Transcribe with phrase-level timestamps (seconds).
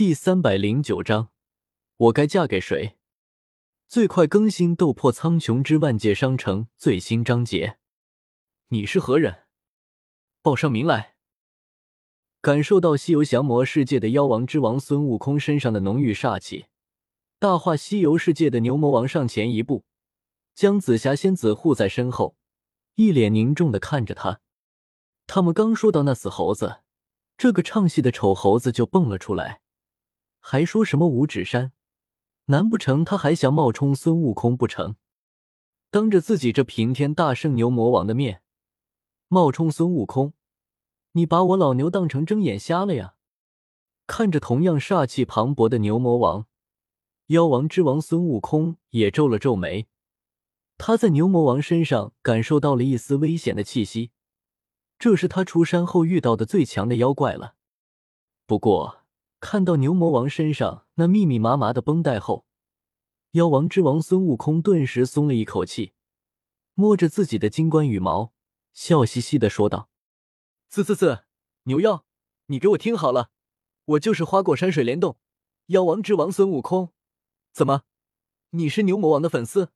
[0.00, 1.28] 第三百零九章，
[1.98, 2.96] 我该嫁给谁？
[3.86, 7.76] 最快更新《斗破苍穹之万界商城》最新章节。
[8.68, 9.40] 你是何人？
[10.40, 11.16] 报上名来。
[12.40, 16.68] 感受到西游降魔世界的妖王之王孙悟空身上的浓郁煞气，
[17.38, 19.84] 大话西游世界的牛魔王上前一步，
[20.54, 22.34] 将紫霞仙子护在身后，
[22.94, 24.40] 一脸凝重的看着他。
[25.26, 26.78] 他们刚说到那死猴子，
[27.36, 29.60] 这个唱戏的丑猴子就蹦了出来。
[30.40, 31.72] 还说什么五指山？
[32.46, 34.96] 难不成他还想冒充孙悟空不成？
[35.90, 38.42] 当着自己这平天大圣牛魔王的面，
[39.28, 40.32] 冒充孙悟空，
[41.12, 43.14] 你把我老牛当成睁眼瞎了呀？
[44.06, 46.46] 看着同样煞气磅礴的牛魔王，
[47.26, 49.86] 妖王之王孙悟空也皱了皱眉。
[50.78, 54.10] 他在牛魔王身上感受到了一丝危险的气息，
[54.98, 57.54] 这是他出山后遇到的最强的妖怪了。
[58.46, 58.99] 不过。
[59.40, 62.44] 看到牛魔王身上那密密麻麻的绷带后，
[63.32, 65.94] 妖王之王孙悟空顿时松了一口气，
[66.74, 68.34] 摸着自己的金冠羽毛，
[68.74, 69.88] 笑嘻嘻的说道
[70.68, 71.24] ：“啧啧啧，
[71.62, 72.04] 牛妖，
[72.46, 73.30] 你给我听好了，
[73.86, 75.18] 我就是花果山水帘洞
[75.66, 76.92] 妖王之王孙悟空。
[77.50, 77.84] 怎么，
[78.50, 79.72] 你是牛魔王的粉丝？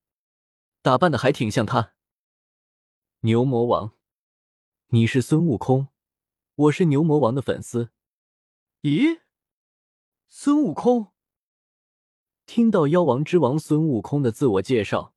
[0.82, 1.94] 打扮的还挺像他。
[3.20, 3.94] 牛魔王，
[4.88, 5.88] 你是孙悟空，
[6.54, 7.90] 我是牛魔王的粉丝。
[8.82, 9.20] 咦？”
[10.28, 11.12] 孙悟空
[12.44, 15.14] 听到妖王之王孙悟空的自我介绍，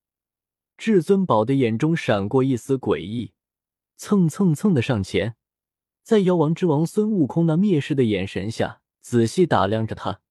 [0.77, 3.33] 至尊宝的眼中闪过一丝诡异，
[3.97, 5.35] 蹭蹭蹭的上前，
[6.03, 10.21] 在妖王之王孙悟空那蔑视的眼神下，仔细打量着他。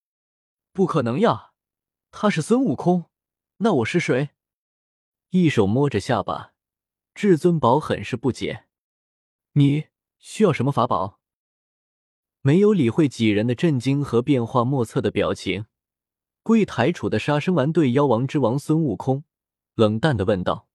[0.72, 1.52] 不可能呀，
[2.10, 3.06] 他是孙悟空，
[3.58, 4.30] 那我是谁？
[5.30, 6.54] 一手摸着下巴，
[7.14, 8.66] 至尊宝很是不解
[9.52, 9.88] ：“你
[10.18, 11.20] 需要什么法宝？”
[12.46, 15.66] 没有理会几人的震惊和变化莫测的表情，
[16.44, 19.24] 柜台处的杀生丸对妖王之王孙悟空
[19.74, 20.68] 冷淡的问道：“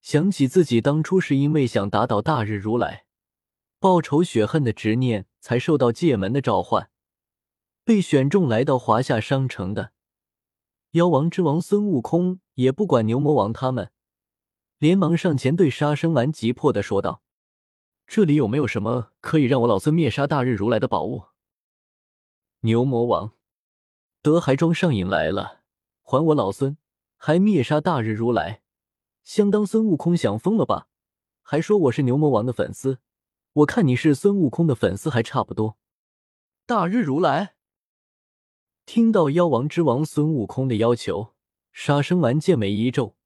[0.00, 3.06] 想起自己当初是因为想打倒大日如来，
[3.80, 6.88] 报仇雪恨的执念，才受到界门的召唤，
[7.84, 9.90] 被选中来到华夏商城的
[10.92, 13.90] 妖王之王孙悟空，也不管牛魔王他们，
[14.78, 17.22] 连忙上前对杀生丸急迫的说道。”
[18.06, 21.24] 这里有没有什么可以让我老孙灭杀大日如来的宝物？
[22.60, 23.32] 牛魔王，
[24.22, 25.62] 德还装上瘾来了，
[26.02, 26.76] 还我老孙，
[27.16, 28.62] 还灭杀大日如来，
[29.22, 30.88] 相当孙悟空想疯了吧？
[31.42, 33.00] 还说我是牛魔王的粉丝，
[33.52, 35.76] 我看你是孙悟空的粉丝还差不多。
[36.66, 37.56] 大日如来
[38.86, 41.34] 听到妖王之王孙悟空的要求，
[41.72, 43.16] 杀生丸剑眉一皱，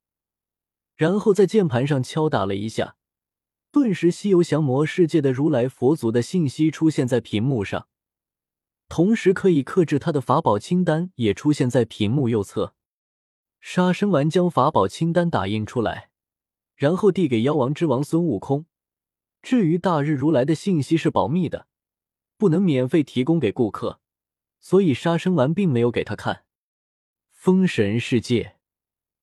[0.97, 2.97] 然后在键盘上敲打了一下。
[3.71, 7.87] 顿时，西游降魔世界的如来佛祖的信息出现在屏幕上，
[8.89, 12.75] 同时可以克制他的法宝清单也出现在屏幕右侧。
[13.61, 16.11] 杀生丸将法宝清单打印出来，
[16.77, 18.65] 然后递给妖王之王孙悟空。
[19.43, 21.69] 至于大日如来的信息是保密的，
[22.39, 24.00] 不能免费提供给顾客，
[24.61, 26.45] 所以杀生丸并没有给他看。
[27.31, 28.56] 封神世界，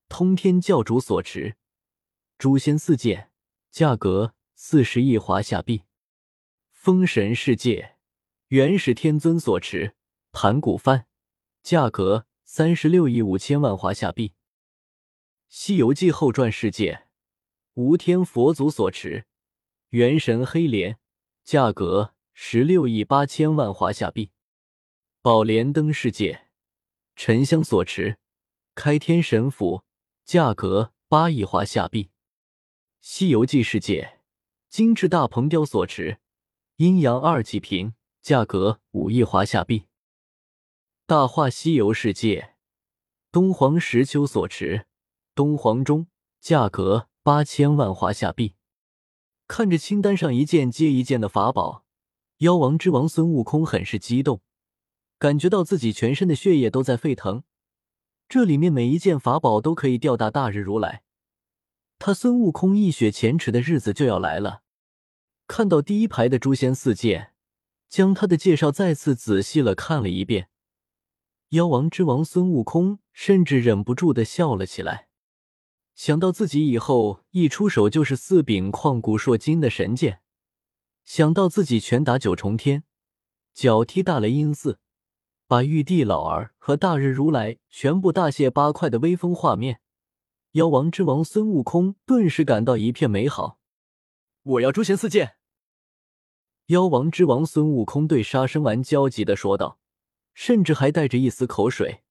[0.08, 1.56] 通天教主所持，
[2.38, 3.32] 诛仙四剑，
[3.72, 4.35] 价格。
[4.58, 5.84] 四十亿华夏币，
[6.72, 7.98] 封神世界，
[8.48, 9.96] 元始天尊所持
[10.32, 11.04] 盘古幡，
[11.62, 14.34] 价格三十六亿五千万华夏币。
[15.50, 17.06] 西游记后传世界，
[17.74, 19.26] 无天佛祖所持
[19.90, 20.98] 元神黑莲，
[21.44, 24.32] 价格十六亿八千万华夏币。
[25.22, 26.48] 宝莲灯世界，
[27.18, 28.18] 沉香所持
[28.74, 29.84] 开天神斧，
[30.24, 32.10] 价格八亿华夏币。
[33.02, 34.15] 西游记世界。
[34.76, 36.18] 精致大鹏雕所持
[36.76, 39.86] 阴阳二气瓶，价格五亿华夏币。
[41.06, 42.56] 大话西游世界
[43.32, 44.86] 东皇石丘所持
[45.34, 46.08] 东皇钟，
[46.42, 48.56] 价格八千万华夏币。
[49.48, 51.86] 看着清单上一件接一件的法宝，
[52.40, 54.42] 妖王之王孙悟空很是激动，
[55.18, 57.44] 感觉到自己全身的血液都在沸腾。
[58.28, 61.04] 这里面每一件法宝都可以吊打大日如来，
[61.98, 64.64] 他孙悟空一雪前耻的日子就要来了。
[65.48, 67.34] 看到第一排的诛仙四剑，
[67.88, 70.50] 将他的介绍再次仔细了看了一遍。
[71.50, 75.08] 妖王之王孙悟空甚至忍不住的笑了起来，
[75.94, 80.22] 想到自己以后一出手就是四柄旷古烁今的神剑，
[81.04, 82.84] 想到自己拳打九重天，
[83.54, 84.80] 脚踢大雷音寺，
[85.48, 89.80] 把玉帝老儿和大日如来全部大卸八块的威风画面，
[90.54, 93.60] 妖王之王孙悟空顿时感到一片美好。
[94.46, 95.38] 我要诛仙四剑！
[96.68, 99.80] 妖王之王孙悟空对杀生丸焦急的说道，
[100.36, 102.04] 甚至还带着一丝口水。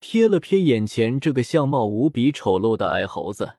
[0.00, 3.58] 瞥了瞥眼前这个相貌无比丑陋的矮猴子，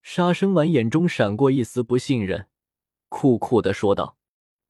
[0.00, 2.48] 杀生丸眼中闪过一丝不信任，
[3.10, 4.16] 酷酷的说道：“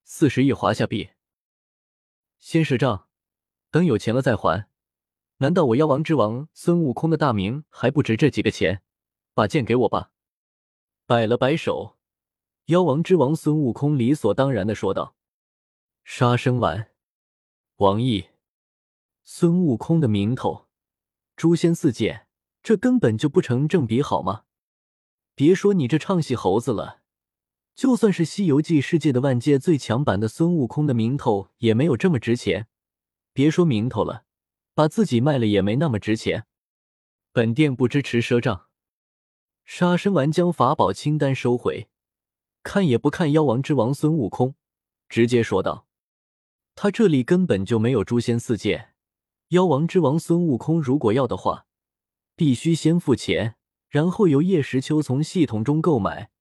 [0.03, 1.11] 四十亿华夏币，
[2.41, 3.07] 先赊账，
[3.71, 4.69] 等有钱了再还。
[5.37, 8.83] 难道我妖王之王孙悟空的大名还不值这几个钱？
[9.33, 10.11] 把剑给我吧。”
[11.07, 11.97] 摆了摆手，
[12.67, 15.15] 妖王之王孙悟空理所当然的说道
[16.03, 16.91] ：“杀生丸，
[17.77, 18.31] 王毅，
[19.23, 20.67] 孙悟空的名头。”
[21.37, 22.27] 诛仙四剑，
[22.65, 24.45] 这根本就不成正比，好吗？
[25.37, 27.03] 别说你这唱戏猴子了，
[27.77, 32.67] 就算是《西游记》世界的万界最强版的孙悟空的名头也没有这么值钱。
[33.33, 34.25] 别说名头了，
[34.75, 36.47] 把自己卖了也没那么值钱。
[37.31, 38.67] 本店不支持赊账。
[39.65, 41.89] 杀生丸将法宝清单收回，
[42.67, 44.57] 看也不看妖王之王孙悟空，
[45.09, 45.87] 直接说道
[46.75, 48.93] ：“他这里根本就没有诛仙四剑。”
[49.51, 51.67] 妖王之王孙悟空，如果要的话，
[52.35, 53.55] 必须先付钱，
[53.89, 56.33] 然后由叶时秋从系统中购买。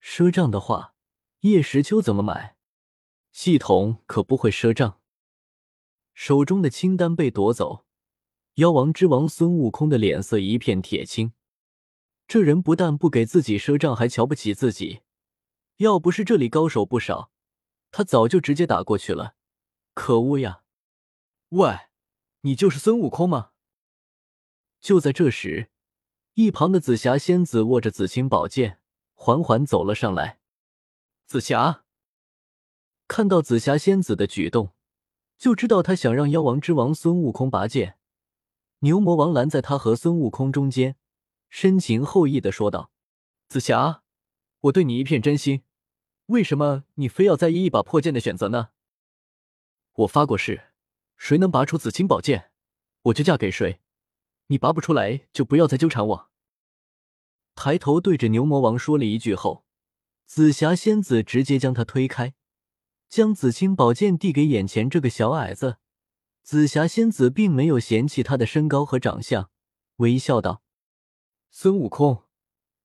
[0.00, 0.94] 赊账的话，
[1.40, 2.54] 叶时秋怎么买？
[3.32, 5.00] 系统可不会赊账。
[6.14, 7.84] 手中的清单被夺走，
[8.54, 11.32] 妖王之王孙悟空的脸色一片铁青。
[12.28, 15.00] 这人不但不给自己赊账，还瞧不起自己。
[15.78, 17.30] 要不是这里高手不少，
[17.90, 19.34] 他早就直接打过去了。
[19.94, 20.62] 可恶呀！
[21.50, 21.88] 喂！
[22.42, 23.50] 你就是孙悟空吗？
[24.80, 25.70] 就在这时，
[26.34, 28.80] 一旁的紫霞仙子握着紫青宝剑，
[29.14, 30.38] 缓缓走了上来。
[31.26, 31.84] 紫霞
[33.08, 34.74] 看到紫霞仙子的举动，
[35.36, 37.98] 就知道她想让妖王之王孙悟空拔剑。
[38.80, 40.96] 牛魔王拦在他和孙悟空中间，
[41.48, 42.90] 深情厚谊的说道
[43.48, 44.02] ：“紫霞，
[44.60, 45.62] 我对你一片真心，
[46.26, 48.68] 为什么你非要在意一把破剑的选择呢？
[49.92, 50.64] 我发过誓。”
[51.18, 52.50] 谁能拔出紫青宝剑，
[53.04, 53.80] 我就嫁给谁。
[54.48, 56.30] 你拔不出来，就不要再纠缠我。
[57.54, 59.64] 抬头对着牛魔王说了一句后，
[60.26, 62.34] 紫霞仙子直接将他推开，
[63.08, 65.78] 将紫青宝剑递给眼前这个小矮子。
[66.42, 69.50] 紫霞仙子并没有嫌弃他的身高和长相，
[69.96, 70.62] 微笑道
[71.50, 72.24] ：“孙悟空，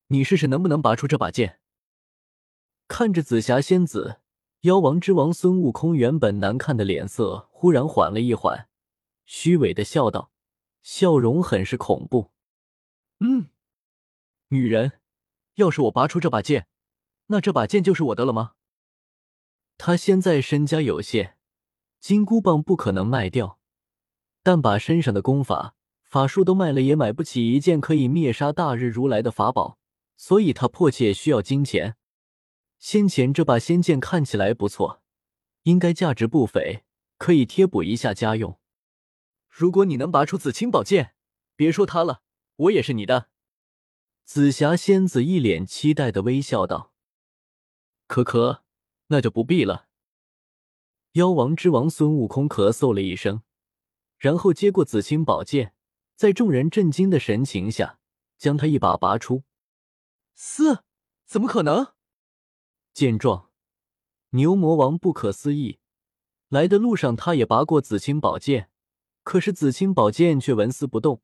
[0.08, 1.60] 你试试能不能拔出这把剑。”
[2.92, 4.18] 看着紫霞仙子。
[4.64, 8.68] 妖王之王孙悟空原本难看的脸色忽然缓了一缓，
[9.24, 10.30] 虚伪的笑道，
[10.84, 12.32] 笑容很是恐怖。
[13.22, 13.48] 嗯，
[14.50, 15.00] 女人，
[15.56, 16.68] 要是我拔出这把剑，
[17.28, 18.56] 那这把剑就是我的了吗？
[19.78, 21.38] 他现在身家有限，
[22.02, 23.58] 金箍棒不可能卖掉，
[24.44, 29.80] 但把身上的功法、法术都卖了，也买不起一件可以灭杀大日如来的法宝，
[30.18, 31.96] 所以他迫切需要金钱。
[32.82, 35.04] 先前这把仙剑看起来不错，
[35.64, 36.84] 应该价值不菲，
[37.20, 38.60] 可以贴补一下家用。
[39.48, 41.14] 如果你能拔出紫青宝剑，
[41.56, 42.24] 别说他了，
[42.56, 43.30] 我也是你的。
[44.24, 46.92] 紫霞仙子一脸期待的微笑道
[48.08, 48.64] ：“可可，
[49.08, 49.88] 那就不必了。”
[51.14, 53.44] 妖王之王孙悟空咳嗽了一声，
[54.18, 55.76] 然后接过紫青宝剑，
[56.16, 58.00] 在众人震惊的神情下，
[58.40, 59.44] 将它一把拔出。
[60.34, 60.84] 四，
[61.28, 61.94] 怎么可能？
[62.94, 63.50] 见状，
[64.32, 65.80] 牛魔王不可思议。
[66.50, 68.70] 来的路上，他也拔过紫青宝剑，
[69.24, 71.22] 可是紫青宝剑却纹丝不动。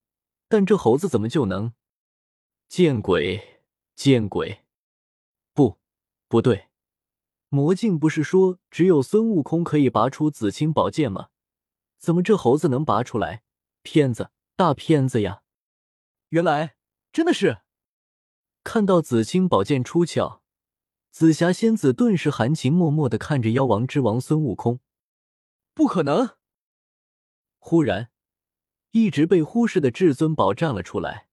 [0.48, 1.74] 但这猴子怎么就能？
[2.70, 3.62] 见鬼！
[3.96, 4.64] 见鬼！
[5.54, 5.78] 不，
[6.30, 6.70] 不对，
[7.50, 11.30] 魔镜不是说只有孙悟空可以拔出紫青宝剑吗？
[11.98, 13.44] 怎么这猴子能拔出来？
[13.82, 15.44] 骗子，大骗子呀！
[16.30, 16.76] 原来
[17.12, 17.62] 真的是
[18.64, 20.42] 看到紫青宝剑出鞘。
[21.20, 24.82] 紫霞仙子顿时含情脉脉的看着妖王之王孙悟空，
[25.74, 26.38] 不可能！
[27.58, 28.12] 忽然，
[28.92, 31.28] 一直被忽视的至尊宝站了出来。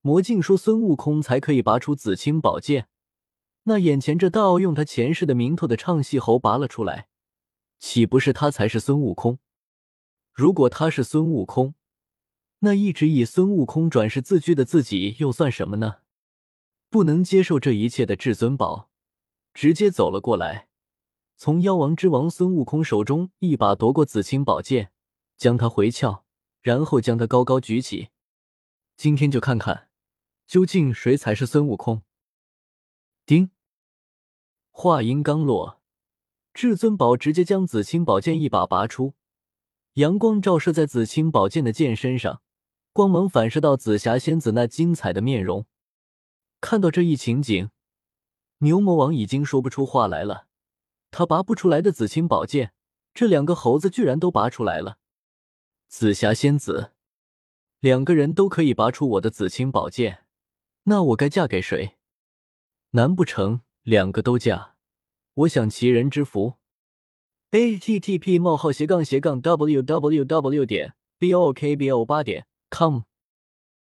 [0.00, 2.88] 魔镜说孙悟空才可以拔出紫青宝剑，
[3.64, 7.08] 那眼前这道用他前世的名头的唱戏猴拔了出来，
[7.78, 9.38] 岂不是他才是孙悟空？
[10.32, 11.74] 如果他是孙悟空，
[12.60, 15.96] 那一直以孙悟空转世自居的自己又算什么呢？
[16.88, 18.88] 不能接受这一切的至尊宝。
[19.54, 20.68] 直接走了过来，
[21.36, 24.90] 从妖王之王孙悟空手中一把夺过紫青宝剑，
[25.36, 26.24] 将他回鞘，
[26.60, 28.08] 然后将他高高举起。
[28.96, 29.88] 今天就看看，
[30.48, 32.02] 究竟谁才是孙悟空。
[33.24, 33.52] 丁，
[34.72, 35.80] 话音刚落，
[36.52, 39.14] 至尊宝直接将紫青宝剑一把拔出，
[39.94, 42.42] 阳光照射在紫青宝剑的剑身上，
[42.92, 45.64] 光芒反射到紫霞仙子那精彩的面容。
[46.60, 47.70] 看到这一情景。
[48.58, 50.46] 牛魔王已经说不出话来了，
[51.10, 52.72] 他拔不出来的紫青宝剑，
[53.12, 54.98] 这两个猴子居然都拔出来了。
[55.88, 56.92] 紫霞仙子，
[57.80, 60.24] 两个人都可以拔出我的紫青宝剑，
[60.84, 61.96] 那我该嫁给谁？
[62.90, 64.74] 难不成两个都嫁？
[65.34, 66.54] 我享其人之福。
[67.50, 70.64] a t t p: 冒号斜杠斜杠 w w w.
[70.64, 73.02] 点 b o k b o 八点 com